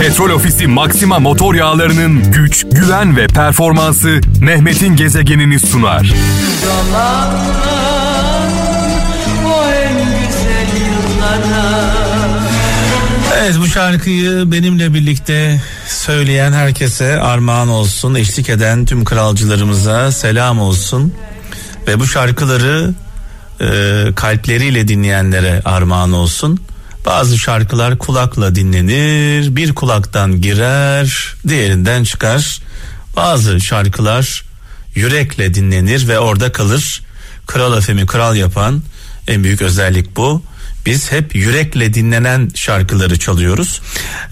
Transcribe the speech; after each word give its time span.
Petrol 0.00 0.30
Ofisi 0.30 0.66
Maxima 0.66 1.18
motor 1.18 1.54
yağlarının 1.54 2.32
güç, 2.32 2.66
güven 2.72 3.16
ve 3.16 3.26
performansı 3.26 4.20
Mehmet'in 4.40 4.96
gezegenini 4.96 5.60
sunar. 5.60 6.14
Evet 13.36 13.56
bu 13.60 13.66
şarkıyı 13.66 14.52
benimle 14.52 14.94
birlikte 14.94 15.60
söyleyen 15.86 16.52
herkese 16.52 17.20
armağan 17.20 17.68
olsun. 17.68 18.14
Eşlik 18.14 18.48
eden 18.48 18.84
tüm 18.84 19.04
kralcılarımıza 19.04 20.12
selam 20.12 20.60
olsun. 20.60 21.14
Ve 21.86 22.00
bu 22.00 22.06
şarkıları 22.06 22.94
e, 23.60 23.66
kalpleriyle 24.14 24.88
dinleyenlere 24.88 25.62
armağan 25.64 26.12
olsun. 26.12 26.60
Bazı 27.06 27.38
şarkılar 27.38 27.98
kulakla 27.98 28.54
dinlenir, 28.54 29.56
bir 29.56 29.74
kulaktan 29.74 30.40
girer, 30.40 31.34
diğerinden 31.48 32.04
çıkar. 32.04 32.60
Bazı 33.16 33.60
şarkılar 33.60 34.44
yürekle 34.94 35.54
dinlenir 35.54 36.08
ve 36.08 36.18
orada 36.18 36.52
kalır. 36.52 37.02
Kral 37.46 37.78
Efem'i 37.78 38.06
kral 38.06 38.36
yapan 38.36 38.82
en 39.28 39.44
büyük 39.44 39.62
özellik 39.62 40.16
bu. 40.16 40.42
Biz 40.86 41.12
hep 41.12 41.34
yürekle 41.34 41.94
dinlenen 41.94 42.50
şarkıları 42.54 43.18
çalıyoruz. 43.18 43.80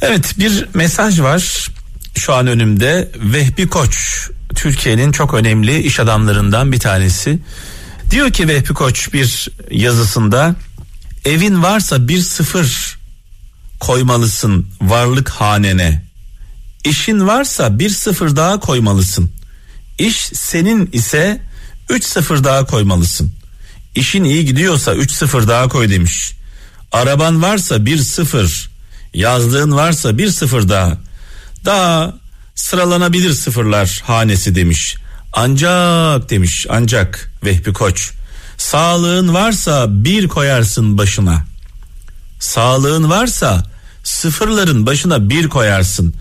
Evet 0.03 0.34
bir 0.39 0.67
mesaj 0.75 1.20
var 1.20 1.69
şu 2.15 2.34
an 2.34 2.47
önümde. 2.47 3.11
Vehbi 3.17 3.69
Koç 3.69 3.97
Türkiye'nin 4.55 5.12
çok 5.12 5.34
önemli 5.34 5.83
iş 5.83 6.01
adamlarından 6.01 6.73
bir 6.73 6.81
tanesi. 6.81 7.39
Diyor 8.11 8.31
ki 8.31 8.48
Vehbi 8.48 8.75
Koç 8.75 9.12
bir 9.12 9.48
yazısında 9.70 10.55
evin 11.24 11.62
varsa 11.62 12.09
bir 12.09 12.20
sıfır 12.20 12.98
koymalısın 13.80 14.69
varlık 14.80 15.28
hanene. 15.28 16.05
İşin 16.84 17.27
varsa 17.27 17.78
bir 17.78 17.91
sıfır 17.91 18.37
daha 18.37 18.60
koymalısın. 18.60 19.31
İş 19.98 20.16
senin 20.16 20.91
ise 20.92 21.41
üç 21.91 22.05
sıfır 22.05 22.44
daha 22.44 22.66
koymalısın. 22.66 23.34
İşin 23.94 24.25
iyi 24.25 24.44
gidiyorsa 24.44 24.94
üç 24.94 25.12
sıfır 25.12 25.48
daha 25.48 25.69
koy 25.69 25.91
demiş. 25.91 26.33
Araban 26.92 27.42
varsa 27.42 27.86
bir 27.86 27.98
sıfır, 27.98 28.70
yazlığın 29.14 29.72
varsa 29.72 30.19
bir 30.19 30.31
sıfır 30.31 30.69
daha. 30.69 30.98
Daha 31.64 32.14
sıralanabilir 32.55 33.33
sıfırlar 33.33 34.03
hanesi 34.06 34.55
demiş. 34.55 34.97
Ancak 35.33 36.31
demiş 36.31 36.66
ancak 36.69 37.31
Vehbi 37.44 37.72
Koç. 37.72 38.12
Sağlığın 38.65 39.34
varsa 39.34 39.87
bir 39.89 40.29
koyarsın 40.29 40.98
başına. 40.98 41.45
Sağlığın 42.41 43.11
varsa 43.11 43.62
sıfırların 44.05 44.87
başına 44.87 45.29
bir 45.29 45.48
koyarsın. 45.48 46.15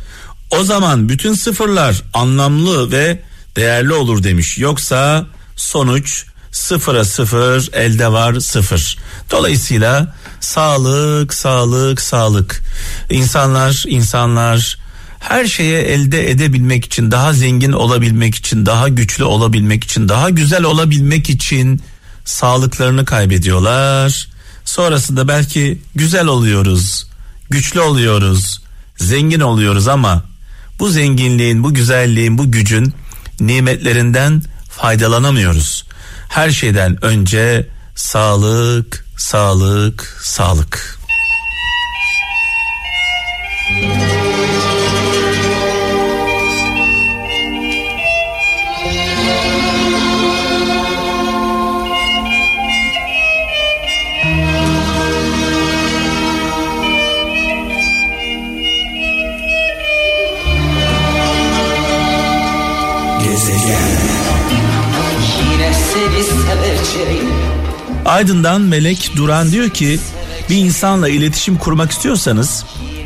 O 0.52 0.63
zaman 0.63 1.09
bütün 1.09 1.33
sıfırlar 1.33 2.02
anlamlı 2.13 2.91
ve 2.91 3.19
değerli 3.55 3.94
olur 3.94 4.23
demiş. 4.23 4.58
Yoksa 4.58 5.25
sonuç 5.55 6.25
sıfıra 6.52 7.05
sıfır 7.05 7.73
elde 7.73 8.11
var 8.11 8.39
sıfır. 8.39 8.97
Dolayısıyla 9.31 10.16
sağlık 10.39 11.33
sağlık 11.33 12.02
sağlık. 12.02 12.63
İnsanlar 13.09 13.83
insanlar 13.88 14.78
her 15.19 15.45
şeye 15.45 15.81
elde 15.81 16.31
edebilmek 16.31 16.85
için 16.85 17.11
daha 17.11 17.33
zengin 17.33 17.72
olabilmek 17.72 18.35
için 18.35 18.66
daha 18.66 18.88
güçlü 18.88 19.23
olabilmek 19.23 19.83
için 19.83 20.09
daha 20.09 20.30
güzel 20.30 20.63
olabilmek 20.63 21.30
için 21.30 21.81
sağlıklarını 22.25 23.05
kaybediyorlar. 23.05 24.27
Sonrasında 24.66 25.27
belki 25.27 25.81
güzel 25.95 26.25
oluyoruz, 26.25 27.07
güçlü 27.49 27.79
oluyoruz, 27.79 28.61
zengin 28.97 29.39
oluyoruz 29.39 29.88
ama 29.88 30.23
bu 30.79 30.89
zenginliğin, 30.89 31.63
bu 31.63 31.73
güzelliğin, 31.73 32.38
bu 32.38 32.51
gücün 32.51 32.94
nimetlerinden 33.39 34.44
faydalanamıyoruz. 34.69 35.85
Her 36.29 36.51
şeyden 36.51 37.06
önce 37.06 37.67
sağlık, 37.95 39.05
sağlık, 39.17 40.17
sağlık. 40.22 41.00
Aydın'dan 68.05 68.61
Melek 68.61 69.11
Duran 69.15 69.51
diyor 69.51 69.69
ki 69.69 69.99
bir 70.49 70.55
insanla 70.55 71.09
iletişim 71.09 71.57
kurmak 71.57 71.91
istiyorsanız 71.91 72.65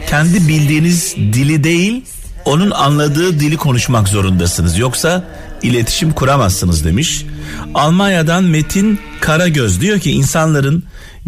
kendi 0.09 0.47
bildiğiniz 0.47 1.15
dili 1.15 1.63
değil 1.63 2.03
onun 2.45 2.71
anladığı 2.71 3.39
dili 3.39 3.57
konuşmak 3.57 4.07
zorundasınız. 4.07 4.77
Yoksa 4.77 5.23
iletişim 5.63 6.11
kuramazsınız 6.11 6.85
demiş. 6.85 7.25
Almanya'dan 7.73 8.43
Metin 8.43 8.99
Karagöz 9.19 9.81
diyor 9.81 9.99
ki 9.99 10.11
insanların 10.11 10.83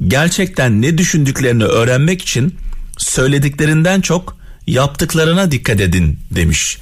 gerçekten 0.07 0.81
ne 0.81 0.97
düşündüklerini 0.97 1.63
öğrenmek 1.63 2.21
için 2.21 2.55
söylediklerinden 2.97 4.01
çok 4.01 4.37
yaptıklarına 4.67 5.51
dikkat 5.51 5.81
edin 5.81 6.19
demiş. 6.31 6.77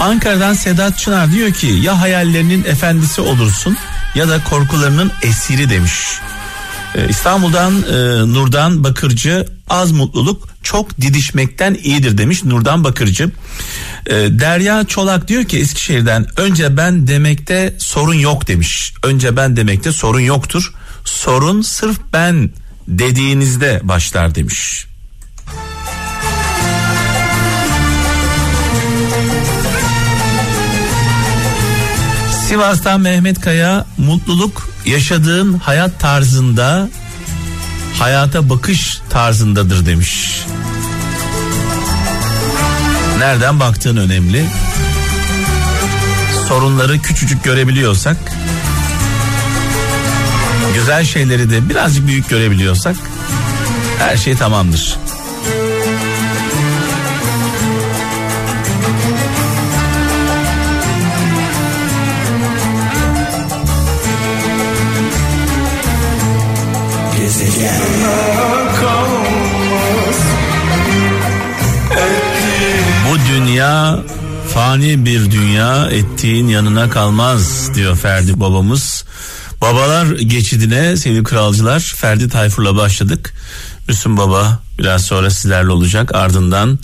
Ankara'dan 0.00 0.54
Sedat 0.54 0.98
Çınar 0.98 1.32
diyor 1.32 1.50
ki 1.50 1.66
ya 1.66 2.00
hayallerinin 2.00 2.64
efendisi 2.64 3.20
olursun 3.20 3.76
ya 4.14 4.28
da 4.28 4.44
korkularının 4.44 5.12
esiri 5.22 5.70
demiş. 5.70 5.94
Ee, 6.94 7.08
İstanbul'dan 7.08 7.72
e, 7.72 7.96
Nurdan 8.32 8.84
Bakırcı 8.84 9.46
az 9.68 9.92
mutluluk 9.92 10.48
çok 10.62 11.00
didişmekten 11.00 11.74
iyidir 11.82 12.18
demiş 12.18 12.44
Nurdan 12.44 12.84
Bakırcı. 12.84 13.30
Ee, 14.06 14.12
Derya 14.14 14.84
Çolak 14.84 15.28
diyor 15.28 15.44
ki 15.44 15.58
Eskişehir'den 15.58 16.26
önce 16.36 16.76
ben 16.76 17.06
demekte 17.06 17.74
sorun 17.78 18.14
yok 18.14 18.48
demiş. 18.48 18.94
Önce 19.02 19.36
ben 19.36 19.56
demekte 19.56 19.92
sorun 19.92 20.20
yoktur. 20.20 20.72
Sorun 21.04 21.62
sırf 21.62 21.98
ben 22.12 22.50
dediğinizde 22.88 23.80
başlar 23.82 24.34
demiş. 24.34 24.89
Sivas'tan 32.50 33.00
Mehmet 33.00 33.40
Kaya 33.40 33.86
mutluluk 33.98 34.70
yaşadığın 34.86 35.52
hayat 35.52 36.00
tarzında 36.00 36.88
hayata 37.98 38.48
bakış 38.48 39.00
tarzındadır 39.10 39.86
demiş. 39.86 40.42
Nereden 43.18 43.60
baktığın 43.60 43.96
önemli. 43.96 44.44
Sorunları 46.48 46.98
küçücük 46.98 47.44
görebiliyorsak 47.44 48.16
güzel 50.74 51.04
şeyleri 51.04 51.50
de 51.50 51.68
birazcık 51.68 52.06
büyük 52.06 52.28
görebiliyorsak 52.28 52.96
her 53.98 54.16
şey 54.16 54.36
tamamdır. 54.36 54.98
Bu 73.10 73.18
dünya 73.28 73.98
fani 74.54 75.04
bir 75.04 75.30
dünya 75.30 75.86
ettiğin 75.86 76.48
yanına 76.48 76.90
kalmaz 76.90 77.74
diyor 77.74 77.96
Ferdi 77.96 78.40
babamız. 78.40 79.04
Babalar 79.60 80.06
geçidine 80.06 80.96
sevgili 80.96 81.24
kralcılar 81.24 81.80
Ferdi 81.96 82.28
Tayfur'la 82.28 82.76
başladık. 82.76 83.34
Müslüm 83.88 84.16
Baba 84.16 84.58
biraz 84.78 85.04
sonra 85.04 85.30
sizlerle 85.30 85.70
olacak 85.70 86.14
ardından 86.14 86.78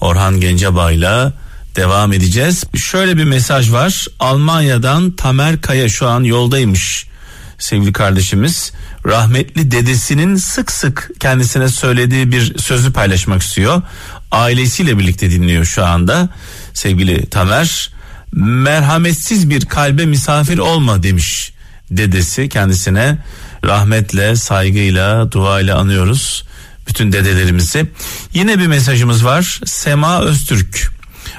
Orhan 0.00 0.40
Gencebay'la 0.40 1.32
devam 1.76 2.12
edeceğiz. 2.12 2.64
Şöyle 2.76 3.16
bir 3.16 3.24
mesaj 3.24 3.72
var 3.72 4.06
Almanya'dan 4.20 5.10
Tamer 5.10 5.60
Kaya 5.60 5.88
şu 5.88 6.08
an 6.08 6.24
yoldaymış 6.24 7.06
sevgili 7.58 7.92
kardeşimiz. 7.92 8.72
Rahmetli 9.06 9.70
dedesinin 9.70 10.36
sık 10.36 10.72
sık 10.72 11.10
kendisine 11.20 11.68
söylediği 11.68 12.32
bir 12.32 12.58
sözü 12.58 12.92
paylaşmak 12.92 13.42
istiyor. 13.42 13.82
Ailesiyle 14.30 14.98
birlikte 14.98 15.30
dinliyor 15.30 15.64
şu 15.64 15.84
anda. 15.84 16.28
sevgili 16.74 17.26
Tamer. 17.30 17.90
Merhametsiz 18.32 19.50
bir 19.50 19.64
kalbe 19.64 20.06
misafir 20.06 20.58
olma 20.58 21.02
demiş 21.02 21.52
dedesi 21.90 22.48
kendisine 22.48 23.18
rahmetle, 23.64 24.36
saygıyla, 24.36 25.32
duayla 25.32 25.78
anıyoruz 25.78 26.44
bütün 26.88 27.12
dedelerimizi. 27.12 27.86
Yine 28.34 28.58
bir 28.58 28.66
mesajımız 28.66 29.24
var. 29.24 29.60
Sema 29.64 30.20
Öztürk. 30.20 30.92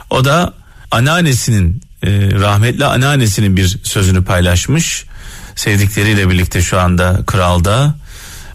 O 0.09 0.25
da 0.25 0.53
anneannesinin 0.91 1.81
e, 2.03 2.09
rahmetli 2.31 2.85
anneannesinin 2.85 3.57
bir 3.57 3.79
sözünü 3.83 4.23
paylaşmış. 4.23 5.05
Sevdikleriyle 5.55 6.29
birlikte 6.29 6.61
şu 6.61 6.79
anda 6.79 7.23
kralda. 7.27 7.95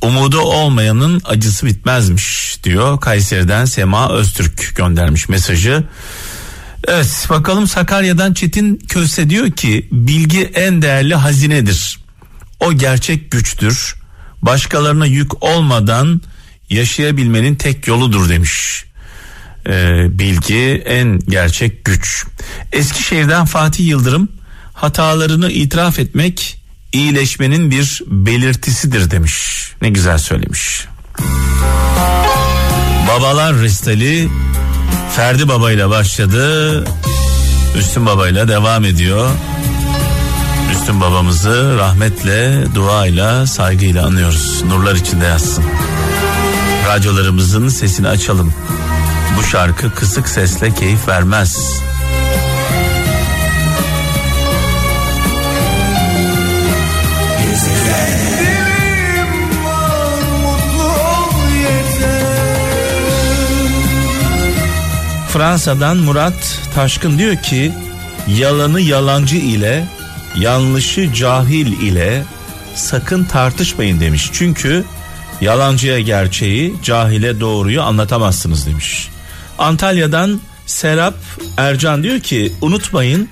Umudu 0.02 0.40
olmayanın 0.40 1.22
acısı 1.24 1.66
bitmezmiş 1.66 2.58
diyor. 2.64 3.00
Kayseri'den 3.00 3.64
Sema 3.64 4.12
Öztürk 4.12 4.76
göndermiş 4.76 5.28
mesajı. 5.28 5.84
Evet 6.88 7.26
bakalım 7.30 7.66
Sakarya'dan 7.66 8.32
Çetin 8.34 8.76
Köse 8.76 9.30
diyor 9.30 9.50
ki 9.50 9.88
bilgi 9.92 10.44
en 10.44 10.82
değerli 10.82 11.14
hazinedir. 11.14 11.98
O 12.60 12.72
gerçek 12.72 13.30
güçtür. 13.30 13.94
Başkalarına 14.42 15.06
yük 15.06 15.42
olmadan 15.42 16.20
yaşayabilmenin 16.70 17.54
tek 17.54 17.86
yoludur 17.86 18.28
demiş. 18.28 18.84
Ee, 19.66 20.06
bilgi 20.18 20.82
en 20.86 21.18
gerçek 21.18 21.84
güç. 21.84 22.24
Eskişehir'den 22.72 23.44
Fatih 23.44 23.86
Yıldırım 23.86 24.28
hatalarını 24.72 25.50
itiraf 25.50 25.98
etmek 25.98 26.57
iyileşmenin 26.92 27.70
bir 27.70 28.02
belirtisidir 28.06 29.10
demiş. 29.10 29.68
Ne 29.82 29.88
güzel 29.88 30.18
söylemiş. 30.18 30.86
Babalar 33.08 33.54
Restali 33.54 34.28
Ferdi 35.16 35.48
Baba 35.48 35.72
ile 35.72 35.88
başladı. 35.88 36.84
Müslüm 37.76 38.06
Baba 38.06 38.28
ile 38.28 38.48
devam 38.48 38.84
ediyor. 38.84 39.30
Müslüm 40.68 41.00
babamızı 41.00 41.76
rahmetle, 41.78 42.64
duayla, 42.74 43.46
saygıyla 43.46 44.06
anıyoruz. 44.06 44.62
Nurlar 44.62 44.94
içinde 44.94 45.24
yatsın. 45.24 45.64
Radyolarımızın 46.88 47.68
sesini 47.68 48.08
açalım. 48.08 48.54
Bu 49.38 49.42
şarkı 49.42 49.94
kısık 49.94 50.28
sesle 50.28 50.74
keyif 50.74 51.08
vermez. 51.08 51.80
Fransa'dan 65.38 65.96
Murat 65.96 66.60
Taşkın 66.74 67.18
diyor 67.18 67.36
ki 67.36 67.72
yalanı 68.28 68.80
yalancı 68.80 69.36
ile 69.36 69.88
yanlışı 70.36 71.12
cahil 71.14 71.80
ile 71.80 72.24
sakın 72.74 73.24
tartışmayın 73.24 74.00
demiş. 74.00 74.30
Çünkü 74.32 74.84
yalancıya 75.40 76.00
gerçeği 76.00 76.74
cahile 76.82 77.40
doğruyu 77.40 77.82
anlatamazsınız 77.82 78.66
demiş. 78.66 79.08
Antalya'dan 79.58 80.40
Serap 80.66 81.14
Ercan 81.56 82.02
diyor 82.02 82.20
ki 82.20 82.52
unutmayın 82.60 83.28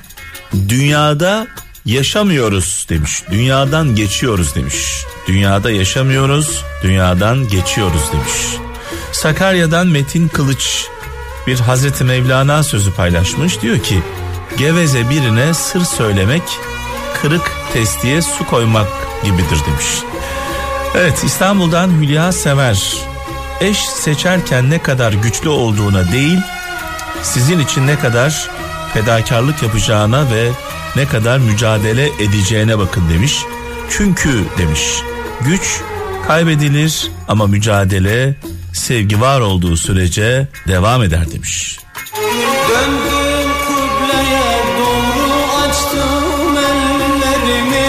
dünyada 0.69 1.47
yaşamıyoruz 1.85 2.87
demiş. 2.89 3.23
Dünyadan 3.31 3.95
geçiyoruz 3.95 4.55
demiş. 4.55 4.77
Dünyada 5.29 5.71
yaşamıyoruz, 5.71 6.65
dünyadan 6.83 7.49
geçiyoruz 7.49 8.03
demiş. 8.13 8.33
Sakarya'dan 9.13 9.87
Metin 9.87 10.29
Kılıç 10.29 10.87
bir 11.47 11.61
Hazreti 11.61 12.05
Mevlana 12.05 12.63
sözü 12.63 12.95
paylaşmış. 12.95 13.63
Diyor 13.63 13.79
ki 13.79 14.03
geveze 14.59 15.11
birine 15.11 15.55
sır 15.55 15.85
söylemek 15.85 16.43
kırık 17.23 17.53
testiye 17.73 18.23
su 18.23 18.47
koymak 18.47 18.89
gibidir 19.25 19.59
demiş. 19.67 19.87
Evet 20.95 21.25
İstanbul'dan 21.25 21.89
Hülya 21.89 22.33
Sever 22.33 22.95
eş 23.61 23.79
seçerken 23.79 24.71
ne 24.71 24.83
kadar 24.83 25.13
güçlü 25.13 25.49
olduğuna 25.49 26.13
değil 26.13 26.39
sizin 27.23 27.59
için 27.59 27.87
ne 27.87 27.99
kadar 27.99 28.51
fedakarlık 28.95 29.63
yapacağına 29.63 30.31
ve 30.31 30.51
ne 30.97 31.07
kadar 31.07 31.39
mücadele 31.39 32.07
edeceğine 32.07 32.79
bakın 32.79 33.09
demiş. 33.09 33.39
Çünkü 33.91 34.45
demiş 34.59 34.81
güç 35.41 35.81
kaybedilir 36.27 37.11
ama 37.29 37.47
mücadele 37.47 38.35
sevgi 38.77 39.21
var 39.21 39.41
olduğu 39.41 39.77
sürece 39.77 40.49
devam 40.69 41.03
eder 41.03 41.33
demiş. 41.33 41.79
Döndüm 42.69 43.51
kubleye 43.67 44.63
doğru 44.79 45.67
açtım 45.69 46.57
ellerimi 46.57 47.87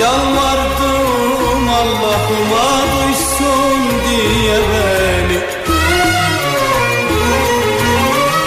yalvardım 0.00 1.68
Allah'ıma 1.68 2.82
duysun 2.92 3.80
diye 4.08 4.58
beni. 4.72 5.40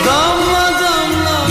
Damla 0.06 0.72
damla 0.82 1.48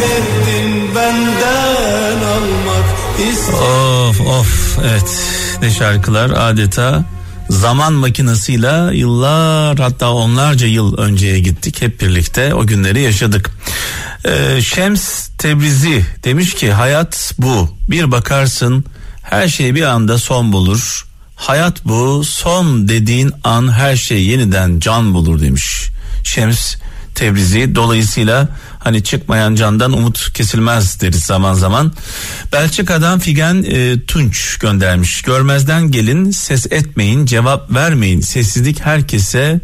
verdin 0.00 0.94
benden 0.94 2.18
almak 2.26 2.84
istedim. 3.32 3.58
Of 3.58 4.20
of 4.20 4.78
evet 4.84 5.22
ne 5.62 5.70
şarkılar 5.70 6.30
adeta 6.30 7.04
zaman 7.50 7.92
makinesiyle 7.92 8.96
yıllar 8.96 9.78
hatta 9.78 10.10
onlarca 10.12 10.66
yıl 10.66 10.98
önceye 10.98 11.40
gittik 11.40 11.82
hep 11.82 12.00
birlikte 12.00 12.54
o 12.54 12.66
günleri 12.66 13.00
yaşadık. 13.00 13.50
Ee, 14.24 14.62
Şems 14.62 15.28
Tebrizi 15.28 16.04
demiş 16.24 16.54
ki 16.54 16.72
hayat 16.72 17.34
bu 17.38 17.76
bir 17.90 18.10
bakarsın 18.10 18.84
her 19.22 19.48
şey 19.48 19.74
bir 19.74 19.82
anda 19.82 20.18
son 20.18 20.52
bulur. 20.52 21.06
Hayat 21.36 21.84
bu 21.84 22.24
son 22.24 22.88
dediğin 22.88 23.32
an 23.44 23.72
her 23.72 23.96
şey 23.96 24.24
yeniden 24.24 24.80
can 24.80 25.14
bulur 25.14 25.40
demiş. 25.40 25.88
Şems 26.24 26.74
Tebrizi 27.14 27.74
dolayısıyla 27.74 28.48
hani 28.80 29.04
çıkmayan 29.04 29.54
candan 29.54 29.92
umut 29.92 30.32
kesilmez 30.32 31.00
deriz 31.00 31.22
zaman 31.22 31.54
zaman. 31.54 31.92
Belçika'dan 32.52 33.18
Figen 33.18 33.64
e, 33.68 34.04
Tunç 34.06 34.58
göndermiş. 34.58 35.22
Görmezden 35.22 35.90
gelin 35.90 36.30
ses 36.30 36.66
etmeyin 36.70 37.26
cevap 37.26 37.74
vermeyin 37.74 38.20
sessizlik 38.20 38.80
herkese 38.80 39.60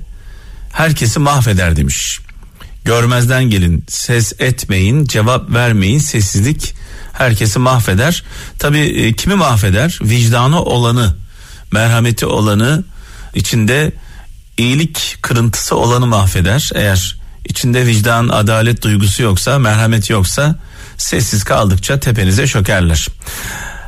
herkesi 0.73 1.19
mahveder 1.19 1.77
demiş. 1.77 2.21
Görmezden 2.85 3.45
gelin 3.45 3.85
ses 3.89 4.33
etmeyin 4.39 5.05
cevap 5.05 5.51
vermeyin 5.51 5.99
sessizlik 5.99 6.75
herkesi 7.13 7.59
mahveder. 7.59 8.23
Tabi 8.59 8.79
e, 8.79 9.13
kimi 9.13 9.35
mahveder? 9.35 9.99
Vicdanı 10.03 10.63
olanı 10.63 11.17
merhameti 11.73 12.27
olanı 12.27 12.85
içinde 13.35 13.93
iyilik 14.59 15.19
kırıntısı 15.23 15.77
olanı 15.77 16.07
mahveder. 16.07 16.71
Eğer 16.75 17.17
içinde 17.49 17.87
vicdan, 17.87 18.29
adalet 18.29 18.83
duygusu 18.83 19.23
yoksa, 19.23 19.59
merhamet 19.59 20.11
yoksa 20.11 20.55
sessiz 20.97 21.45
kaldıkça 21.45 22.01
tepenize 22.01 22.47
çökerler. 22.47 23.09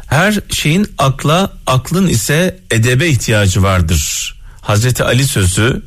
Her 0.06 0.34
şeyin 0.50 0.86
akla, 0.98 1.52
aklın 1.66 2.08
ise 2.08 2.58
edebe 2.70 3.08
ihtiyacı 3.08 3.62
vardır. 3.62 4.34
Hazreti 4.60 5.04
Ali 5.04 5.26
sözü 5.26 5.82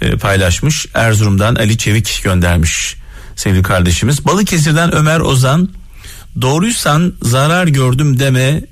e, 0.00 0.16
paylaşmış. 0.16 0.86
Erzurum'dan 0.94 1.54
Ali 1.54 1.78
Çevik 1.78 2.20
göndermiş 2.24 2.96
sevgili 3.36 3.62
kardeşimiz. 3.62 4.26
Balıkesir'den 4.26 4.94
Ömer 4.94 5.20
Ozan 5.20 5.68
doğruysan 6.40 7.12
zarar 7.22 7.66
gördüm 7.66 8.18
deme 8.18 8.62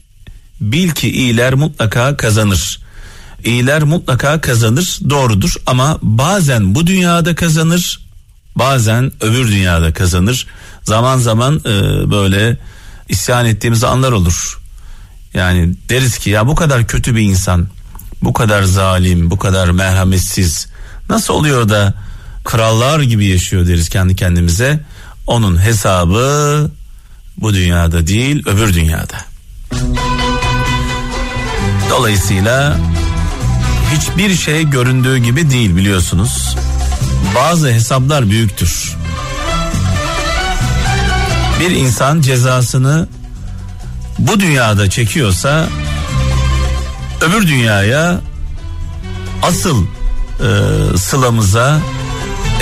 bil 0.60 0.90
ki 0.90 1.10
iyiler 1.10 1.54
mutlaka 1.54 2.16
kazanır. 2.16 2.80
İyiler 3.44 3.82
mutlaka 3.82 4.40
kazanır 4.40 4.98
doğrudur 5.10 5.54
ama 5.66 5.98
bazen 6.02 6.74
bu 6.74 6.86
dünyada 6.86 7.34
kazanır 7.34 8.05
bazen 8.56 9.12
öbür 9.20 9.48
dünyada 9.48 9.92
kazanır. 9.92 10.46
Zaman 10.82 11.18
zaman 11.18 11.60
e, 11.64 11.70
böyle 12.10 12.56
isyan 13.08 13.46
ettiğimiz 13.46 13.84
anlar 13.84 14.12
olur. 14.12 14.60
Yani 15.34 15.74
deriz 15.88 16.18
ki 16.18 16.30
ya 16.30 16.46
bu 16.46 16.54
kadar 16.54 16.86
kötü 16.86 17.16
bir 17.16 17.22
insan, 17.22 17.68
bu 18.22 18.32
kadar 18.32 18.62
zalim, 18.62 19.30
bu 19.30 19.38
kadar 19.38 19.70
merhametsiz 19.70 20.68
nasıl 21.08 21.34
oluyor 21.34 21.68
da 21.68 21.94
krallar 22.44 23.00
gibi 23.00 23.26
yaşıyor 23.26 23.66
deriz 23.66 23.88
kendi 23.88 24.16
kendimize. 24.16 24.80
Onun 25.26 25.62
hesabı 25.62 26.70
bu 27.36 27.54
dünyada 27.54 28.06
değil 28.06 28.42
öbür 28.46 28.74
dünyada. 28.74 29.16
Dolayısıyla 31.90 32.76
hiçbir 33.94 34.34
şey 34.34 34.70
göründüğü 34.70 35.18
gibi 35.18 35.50
değil 35.50 35.76
biliyorsunuz 35.76 36.56
bazı 37.34 37.72
hesaplar 37.72 38.30
büyüktür. 38.30 38.96
Bir 41.60 41.70
insan 41.70 42.20
cezasını 42.20 43.08
bu 44.18 44.40
dünyada 44.40 44.90
çekiyorsa 44.90 45.66
öbür 47.20 47.46
dünyaya 47.46 48.20
asıl 49.42 49.84
e, 49.84 50.96
sılamıza 50.98 51.78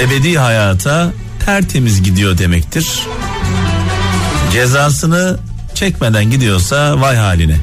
ebedi 0.01 0.39
hayata 0.39 1.13
tertemiz 1.45 2.03
gidiyor 2.03 2.39
demektir. 2.39 3.01
Cezasını 4.53 5.39
çekmeden 5.75 6.31
gidiyorsa 6.31 7.01
vay 7.01 7.17
haline. 7.17 7.57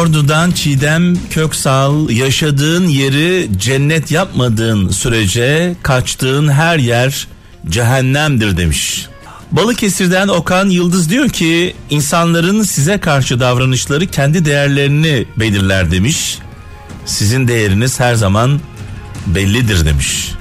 Ordu'dan 0.00 0.50
Çiğdem 0.50 1.14
Köksal 1.30 2.10
yaşadığın 2.10 2.88
yeri 2.88 3.48
cennet 3.58 4.10
yapmadığın 4.10 4.88
sürece 4.88 5.76
kaçtığın 5.82 6.48
her 6.48 6.78
yer 6.78 7.26
cehennemdir 7.68 8.56
demiş. 8.56 9.06
Balıkesir'den 9.52 10.28
Okan 10.28 10.68
Yıldız 10.68 11.10
diyor 11.10 11.28
ki 11.28 11.74
insanların 11.90 12.62
size 12.62 12.98
karşı 12.98 13.40
davranışları 13.40 14.06
kendi 14.06 14.44
değerlerini 14.44 15.26
belirler 15.36 15.90
demiş. 15.90 16.38
Sizin 17.06 17.48
değeriniz 17.48 18.00
her 18.00 18.14
zaman 18.14 18.60
bellidir 19.26 19.84
demiş. 19.84 20.32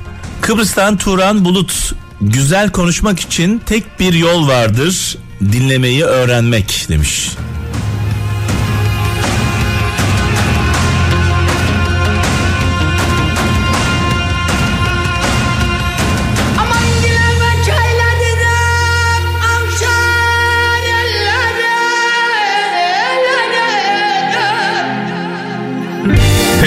Kıbrıs'tan 0.41 0.97
Turan 0.97 1.45
Bulut 1.45 1.93
güzel 2.21 2.69
konuşmak 2.69 3.19
için 3.19 3.61
tek 3.65 3.99
bir 3.99 4.13
yol 4.13 4.47
vardır 4.47 5.17
dinlemeyi 5.41 6.03
öğrenmek 6.03 6.85
demiş. 6.89 7.29